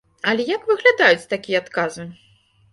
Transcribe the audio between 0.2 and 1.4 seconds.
Але як выглядаюць